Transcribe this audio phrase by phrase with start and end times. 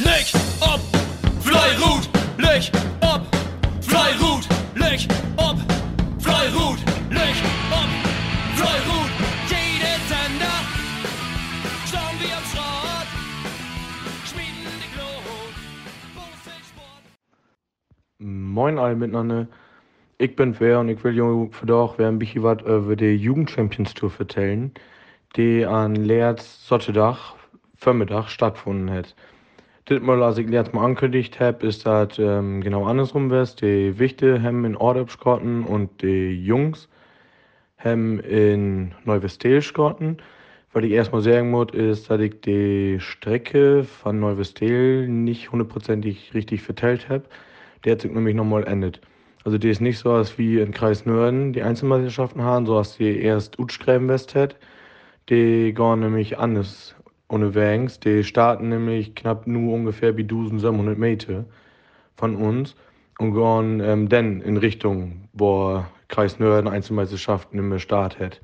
[0.00, 0.26] Leg
[0.60, 0.80] ob,
[1.40, 2.68] Fleirut, leg
[3.00, 3.22] ob,
[3.80, 5.56] Fleirut, leg ob,
[6.18, 6.78] Fleirut,
[7.10, 7.36] leg
[7.70, 7.90] ob,
[8.56, 9.10] Fleirut.
[9.46, 10.58] Jede Sender,
[11.86, 13.08] schauen wir am Schrott,
[14.26, 15.54] schmieden die Glut.
[18.18, 19.46] Moin alle miteinander.
[20.18, 23.14] Ich bin Wer und ich will euch für doch wer ein bisschen was über die
[23.14, 24.72] Jugendchampions Tour vertellen,
[25.36, 27.36] die an Leerz Sottedach
[27.76, 29.14] Vormittag stattgefunden hat.
[29.86, 33.54] Das mal, als ich jetzt mal angekündigt habe, ist das ähm, genau andersrum wär's.
[33.54, 36.88] Die Wichte haben in Order Schotten und die Jungs
[37.76, 40.22] haben in Neuwestel Schotten.
[40.72, 46.62] Was ich erstmal sagen muss, ist, dass ich die Strecke von Neuwestel nicht hundertprozentig richtig
[46.62, 47.24] verteilt habe.
[47.84, 49.02] Der hat sich nämlich nochmal endet.
[49.44, 52.96] Also die ist nicht so, als wie in Kreis Nörden die Einzelmeisterschaften haben, so als
[52.96, 54.56] die erst Utschgräben West hat.
[55.28, 56.96] Die gehen nämlich anders
[57.28, 58.00] ohne Wangs.
[58.00, 61.44] Die starten nämlich knapp nur ungefähr wie 1700 Meter
[62.16, 62.76] von uns
[63.18, 68.40] und gehen ähm, dann in Richtung, wo Kreis Nörden Einzelmeisterschaften im Start hat.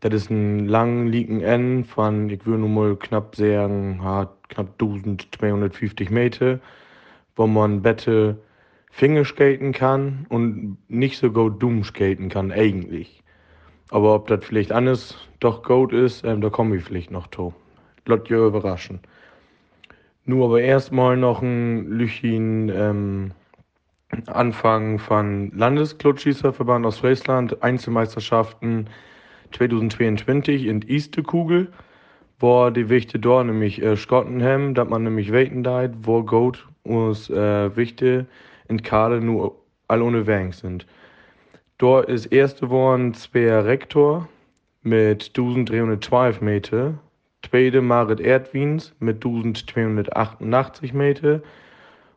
[0.00, 3.98] Das ist ein lang liegen N von, ich würde nur mal knapp sagen,
[4.48, 6.60] knapp 1250 Meter,
[7.34, 8.38] wo man bette
[8.90, 13.22] Fingerskaten kann und nicht so gut Doom skaten kann, eigentlich.
[13.90, 17.54] Aber ob das vielleicht anders doch gut ist, ähm, da komme ich vielleicht noch zu.
[18.08, 19.00] Lot ja überraschen.
[20.24, 23.32] Nur aber erstmal noch ein Lüchin ähm,
[24.26, 28.88] Anfang von Landesklotschießerverband aus Friesland, Einzelmeisterschaften
[29.52, 31.70] 2022 in Eastekugel,
[32.38, 37.28] wo die Wichte dort nämlich äh, Scottenham, dass man nämlich Weiten deit, wo Goat uns
[37.30, 38.26] äh, Wichte
[38.68, 39.56] in Kade nur
[39.88, 40.86] all ohne Wang sind.
[41.78, 44.28] Dort ist erste geworden Speer Rektor
[44.82, 46.94] mit 1312 Meter,
[47.42, 51.40] zweite Marit Erdwins mit 1288 Meter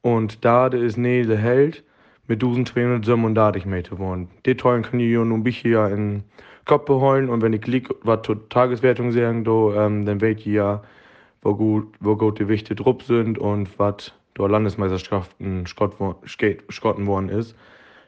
[0.00, 1.84] und Dade ist Nele Held
[2.26, 4.28] mit 1237 Meter geworden.
[4.46, 6.24] Die Tollen können ihr nur ein bisschen ja in
[6.64, 10.52] Kopf beholen und wenn ich lieg, was zur Tageswertung sagen, do, ähm, dann weet ihr
[10.52, 10.82] ja,
[11.42, 17.28] wo gut, wo gut die Wichte drupp sind und was der Landesmeisterschaften Skate, Schotten worden
[17.28, 17.56] ist.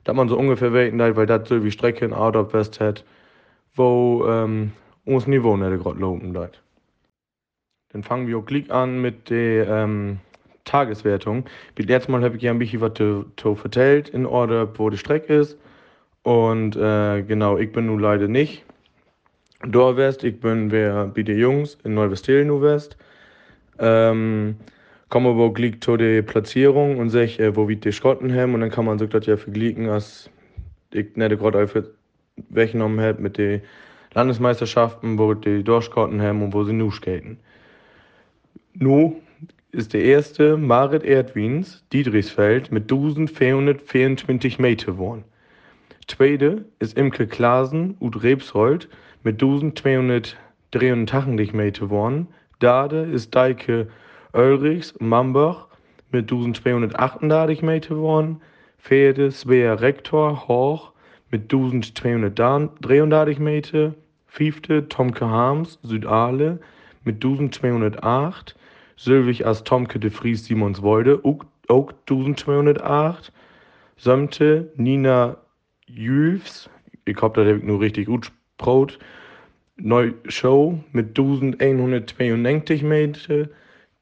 [0.04, 3.04] Da man so ungefähr weten, weil das so wie Strecke in Out of West hat,
[3.74, 4.72] wo ähm,
[5.04, 6.63] uns Niveau nicht gerade loben dort.
[7.94, 10.18] Dann fangen wir auch gleich an mit der ähm,
[10.64, 11.44] Tageswertung.
[11.76, 14.90] Wie letztes Mal habe ich ja ein bisschen was zu, zu vertellt in Order, wo
[14.90, 15.56] die Strecke ist.
[16.24, 18.64] Und äh, genau, ich bin nun leider nicht.
[19.64, 22.96] Dort West, ich bin wer bei den Jungs in Neuwestel nu West.
[23.78, 24.56] Ähm,
[25.08, 28.54] komme aber auch gleich zu der Platzierung und sag, äh, wo wir die Schotten haben.
[28.54, 30.28] Und dann kann man sich das ja vergleichen, als
[30.92, 31.84] ich nicht gerade einfach
[32.48, 33.62] weggenommen habe mit den
[34.14, 37.38] Landesmeisterschaften, wo die Dorfskotten haben und wo sie nu skaten.
[38.76, 39.20] Nu
[39.70, 45.22] ist der erste Marit Erdwins, Diedrichsfeld, mit 1424 Meter geworden.
[46.08, 48.88] Zweite ist Imke Klasen, Ud Rebsold,
[49.22, 52.26] mit 1283 Meter geworden.
[52.58, 53.86] Dade ist Deike
[54.32, 55.68] Ulrichs, Mambach,
[56.10, 58.40] mit 1238 Meter geworden.
[58.78, 60.90] Vierte Svea Rektor, Hoch,
[61.30, 63.94] mit 1233 Meter.
[64.26, 66.58] Fünfte Tomke Harms, Südale,
[67.04, 68.56] mit 1208.
[68.96, 73.32] Sylvig as Tomke de Vries Simonswolde, ook, ook 1208.
[73.96, 75.36] Sömte Nina
[75.86, 76.68] Jülfs,
[77.04, 78.92] ich hoffe, das habe ich nur richtig gut gesprochen.
[79.76, 83.48] Neu Show mit 1192 Meter.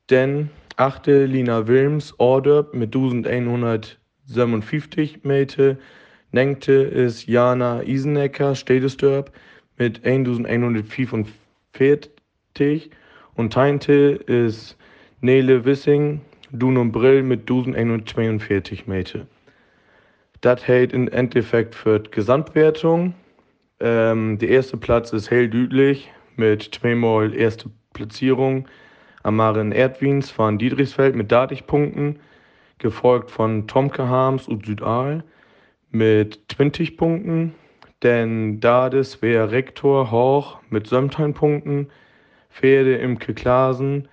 [0.09, 5.79] Dann achte Lina Wilms, Orderb mit 1157 Meter.
[6.31, 9.33] Nenkte ist Jana Isenecker, Städtesdörp
[9.79, 12.91] mit 1145.
[13.35, 13.93] Und Teinte
[14.27, 14.77] ist
[15.25, 19.29] Nele Wissing, Dunum Brill mit 1142 Meter.
[20.41, 23.15] Das hält im Endeffekt für die Gesamtwertung.
[23.79, 28.67] Ähm, der erste Platz ist hell düdlich mit zweimal erste Platzierung.
[29.23, 32.19] Amarin Erdwins von Diedrichsfeld mit 30 Punkten,
[32.79, 35.23] gefolgt von Tomke Harms und Südal
[35.93, 37.55] mit 20 Punkten.
[38.03, 41.91] Denn Dades wäre Rektor Hoch mit 17 Punkten.
[42.51, 44.09] Pferde Imke Klasen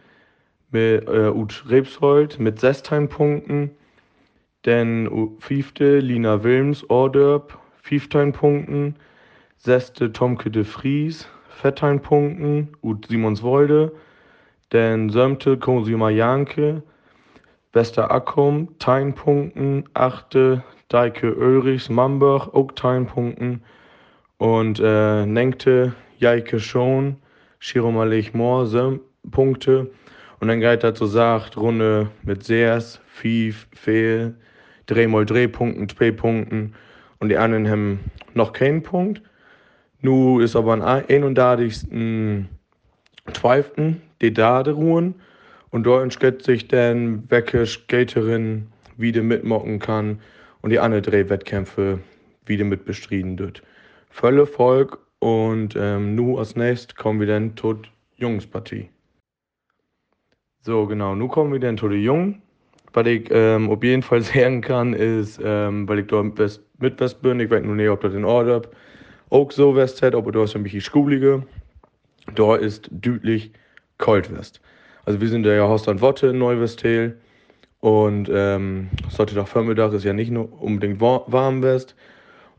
[0.71, 3.71] mit äh, Ut Rebsold mit 16 Punkten.
[4.63, 8.95] Dann fünfte Lina Wilms, Orderb, 15 Punkten.
[9.57, 11.27] Sechste Tomke de Vries,
[11.61, 12.69] 14 Punkten.
[12.81, 13.91] Ut Simonswolde.
[14.69, 16.83] Dann siebte Cosima Janke,
[17.71, 19.85] Bester Akkum, 10 Punkten.
[19.93, 23.63] Achte Deike Ulrichs, Mamberg, auch 10 Punkten.
[24.37, 27.17] Und äh, nenkte Jaike Schon,
[27.59, 28.99] Shiromalech Moor, 7
[29.31, 29.91] Punkte.
[30.39, 34.35] Und dann geht das so sagt, Runde mit Seers, Fief, Fehl,
[34.85, 36.73] Drehmal Drehpunkten, zwei Punkten
[37.19, 37.99] und die anderen haben
[38.33, 39.21] noch keinen Punkt.
[40.01, 42.47] Nu ist aber am 31.
[43.33, 43.71] 12.
[44.21, 45.15] die Dade ruhen
[45.69, 50.19] und dort entscheidet sich dann, welche Skaterin wieder mitmocken kann
[50.61, 51.99] und die anderen drei Wettkämpfe
[52.45, 53.61] wieder mitbestriden wird.
[54.09, 57.81] Volle Volk und ähm, nu als nächstes kommen wir dann zur
[58.17, 58.89] Jungspartie.
[60.61, 62.41] So, genau, nu kommen wir dann zu den Jungen.
[62.93, 67.21] Was ich ähm, auf jeden Fall sagen kann, ist, ähm, weil ich da mit West
[67.21, 68.69] bin, ich weiß nur nicht, ob das in Ordnung ist,
[69.29, 71.43] auch so West hat, aber da ist ein bisschen schulige.
[72.35, 73.51] Da ist deutlich
[73.97, 74.61] kalt West.
[75.05, 77.17] Also wir sind ja Haus und Wotte in Neuwestel
[77.79, 81.95] und ähm, Sonntag Vormittag ist ja nicht nur unbedingt warm West.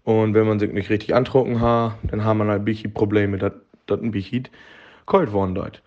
[0.05, 3.39] Und wenn man sich nicht richtig antrocken hat, dann haben wir halt ein bisschen Probleme,
[3.39, 3.53] dass
[3.87, 4.49] das ein bisschen
[5.07, 5.83] kalt worden dort.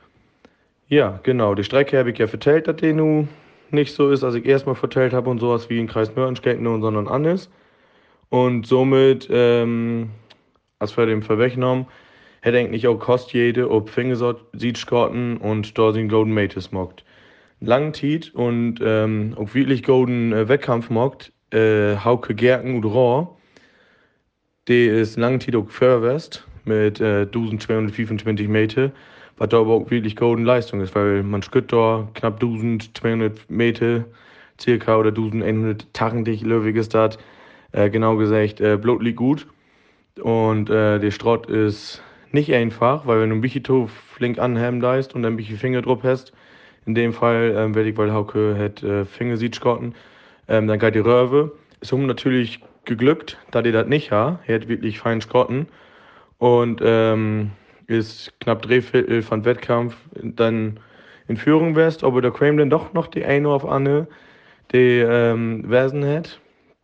[0.94, 1.56] Ja, genau.
[1.56, 3.28] Die Strecke habe ich ja vertellt, dass die nun
[3.72, 6.84] nicht so ist, als ich erstmal vertellt habe und sowas wie in Kreis Mörnstetten und
[6.84, 7.50] sondern anders.
[8.30, 10.12] Und somit, ähm,
[10.78, 11.88] als für den Verwechseln,
[12.42, 17.04] hätte eigentlich auch kost jede, ob Finger sieht Skotten und da sind Golden Mates mockt.
[17.60, 23.30] Lang Tiet und ähm, auch wirklich Golden äh, Wettkampf mockt, äh, Hauke Gerken und Raw.
[24.68, 28.92] Die ist lang Tiet auch Förwest mit äh, 1225 Meter
[29.38, 34.06] was da aber auch wirklich golden Leistung ist, weil man skütt da knapp 1200 Meter
[34.60, 37.18] circa oder 1100 Tachendich löwig ist das,
[37.72, 39.48] äh, genau gesagt, äh, Blut liegt gut.
[40.22, 42.02] Und äh, der Strott ist
[42.32, 46.00] nicht einfach, weil wenn du ein bisschen flink anheben leist und ein bisschen Finger drauf
[46.04, 46.34] hast,
[46.86, 49.96] in dem Fall ähm, werde ich, weil Hauke hat äh, Finger sieht skotten,
[50.48, 51.54] ähm, dann geht die Röwe.
[51.82, 54.40] Ist um natürlich geglückt, da die das nicht hat.
[54.48, 55.68] Er hat wirklich fein skotten.
[56.38, 57.52] Und ähm,
[57.94, 60.80] ist knapp drei Viertel von Wettkampf dann
[61.28, 64.08] in Führung wärst, aber der Crane dann doch noch die eine auf Anne,
[64.74, 66.40] die ähm, Versen hat,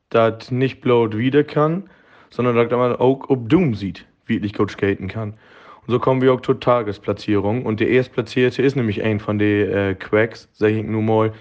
[0.10, 1.90] das nicht bloß wieder kann,
[2.30, 5.34] sondern dass man auch ob Doom sieht, wie ich gut skaten kann.
[5.86, 7.66] Und so kommen wir auch zur Tagesplatzierung.
[7.66, 11.34] Und der Erstplatzierte ist nämlich ein von den äh, Quacks, sag ich nur mal,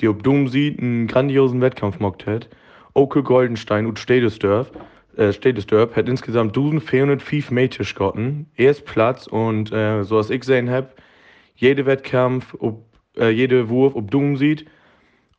[0.00, 2.48] die ob Doom sieht, einen grandiosen Wettkampf mockt hat.
[2.94, 4.70] Oke Goldenstein und Stedesdorf
[5.18, 8.46] äh, Städtesdorp hat insgesamt 1405 Meter geschossen.
[8.56, 10.88] Erst Platz und äh, so als ich gesehen habe,
[11.56, 12.84] jeder Wettkampf, ob,
[13.16, 14.66] äh, jeder Wurf, ob Doom sieht.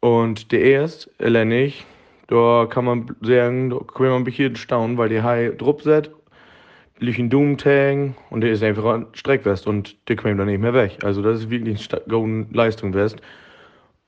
[0.01, 1.85] Und der erst, nicht,
[2.27, 6.11] da kann man sagen, da kann man ein bisschen staunen, weil der Hai Druck set,
[6.99, 10.73] in Doom Tang und der ist einfach ein Streckwest und der kommt dann nicht mehr
[10.73, 10.97] weg.
[11.03, 13.21] Also das ist wirklich eine gute Leistung West.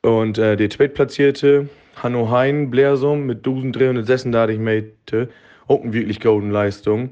[0.02, 5.28] Und äh, der zweitplatzierte Hanno Hein Blersum mit 1336 Meter
[5.72, 7.12] auch eine wirklich golden Leistung.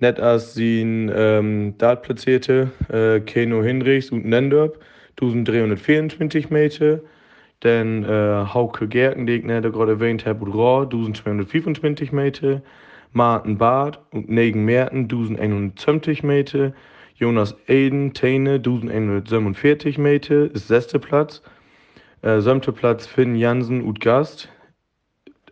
[0.00, 4.78] Nicht als sie ähm, dort platzierte, äh, Keno Hinrichs und Nendorp,
[5.20, 7.00] 1324 Meter.
[7.60, 12.62] Dann äh, Hauke Gerken, die ich gerade erwähnt habe, und Raw, 1225 Meter.
[13.12, 16.72] Martin Barth und Negen Merten, 1120 Meter.
[17.16, 21.42] Jonas Eden, Teine, 1147 Meter, ist sechster Platz.
[22.22, 24.48] Äh, siebter Platz Finn Jansen und Gast,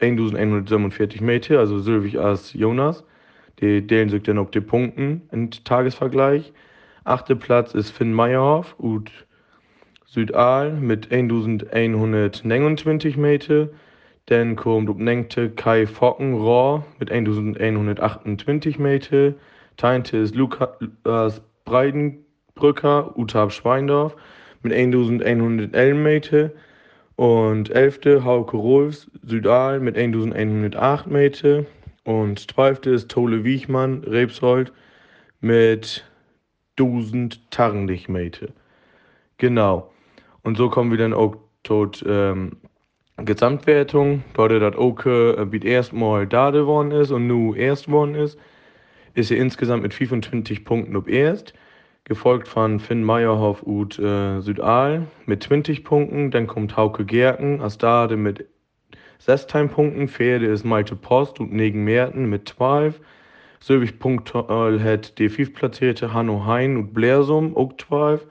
[0.00, 3.04] 1147 Meter, also Sylvig als Jonas.
[3.60, 6.52] Die delen sich dann auf die Punkten im Tagesvergleich.
[7.04, 9.10] Achter Platz ist Finn Meyerhoff und
[10.06, 13.68] Südal mit 1129 Meter.
[14.26, 19.34] Dann kommt auf Nengte Kai Focken Rohr mit 1128 Meter.
[19.76, 24.16] Teinte ist Lukas Breidenbrücker, Utab Schweindorf
[24.62, 26.50] mit 1111 Meter.
[27.18, 28.22] Und 11.
[28.22, 31.64] Hauke Rolfs, Südal mit 1108 Meter.
[32.04, 32.86] Und 12.
[32.86, 34.72] ist Tole Wiechmann, Rebsold
[35.40, 36.08] mit
[36.78, 38.46] 1000 Tarnlich Meter.
[39.36, 39.90] Genau.
[40.42, 41.34] Und so kommen wir dann auch
[41.64, 42.58] tot ähm,
[43.16, 44.22] Gesamtwertung.
[44.34, 48.38] Dort das Oke äh, wie erstmal da geworden ist und nu erst geworden ist,
[49.14, 51.52] ist er insgesamt mit 25 Punkten ob erst
[52.08, 56.30] gefolgt von Finn Meyerhoff und äh, Südal mit 20 Punkten.
[56.30, 58.46] Dann kommt Hauke Gerken, Astade mit
[59.18, 60.08] 16 Punkten.
[60.08, 63.00] Pferde ist Malte Post und Negen Merten mit 12.
[63.60, 68.26] Sylvig Punktal hat die 5 platzierte Hanno Hein und Blersum, auch 12.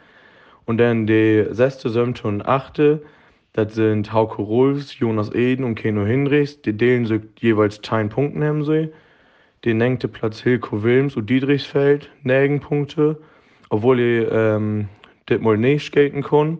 [0.65, 2.13] Und dann die 6., 7.
[2.24, 3.00] und 8.
[3.53, 6.62] Das sind Hauke Rolfs, Jonas Eden und Keno Hinrichs.
[6.62, 8.89] Die delen sich jeweils 10 Punkten haben sie.
[9.65, 13.19] Den nächste Platz Hilko Wilms und Dietrichsfeld, 9 Punkte
[13.69, 14.89] obwohl ich ähm,
[15.27, 16.59] das mal nicht skaten kann.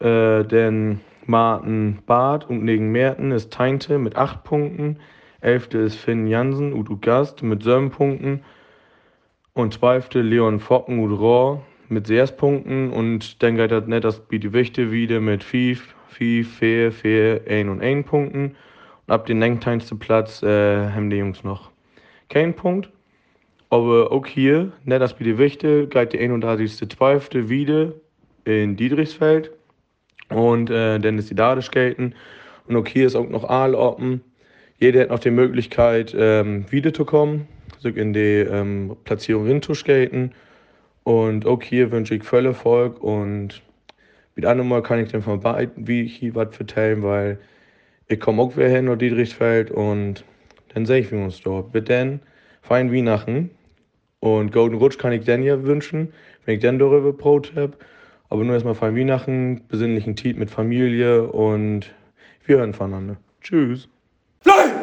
[0.00, 4.98] Äh, denn Martin Barth und neben Merten ist Teinte mit 8 Punkten.
[5.40, 8.42] Elfte ist Finn Jansen und Gast mit 7 Punkten.
[9.54, 14.22] Und zwölfte Leon Focken und Rohr mit sechs Punkten und dann geht das nicht das
[14.28, 18.56] wie die Wichte wieder mit 5, 5, 4, 4, 1 und 1 Punkten.
[19.06, 21.70] Und ab den nächsten Platz äh, haben die Jungs noch
[22.28, 22.90] keinen Punkt.
[23.70, 27.48] Aber auch hier, nicht das wie die Wichte, geht die 31.12.
[27.48, 27.92] wieder
[28.44, 29.50] in Diedrichsfeld.
[30.30, 32.14] Und äh, dann ist die Dade skaten.
[32.66, 34.22] Und auch hier ist auch noch Aaloppen.
[34.78, 37.46] Jeder hat noch die Möglichkeit, ähm, wiederzukommen,
[37.78, 40.32] so in die ähm, Platzierung hinzuskaten.
[41.02, 43.62] Und auch hier wünsche ich voll Erfolg und
[44.36, 47.38] mit einem Mal kann ich dann von beiden, wie ich hier was vertellen, weil
[48.06, 50.24] ich komme auch wieder hin nach Diedrichsfeld und
[50.74, 51.72] dann sehe ich, wie uns dort.
[51.72, 52.20] Bis dann,
[52.62, 53.50] fein Weihnachten
[54.20, 56.12] und Golden Rutsch kann ich dann ja wünschen,
[56.44, 57.74] wenn ich dann darüber Brot habe.
[58.30, 61.94] Aber nur erstmal fein Weihnachten, besinnlichen Tiet mit Familie und
[62.44, 63.16] wir hören voneinander.
[63.40, 63.88] Tschüss.
[64.40, 64.77] Fly!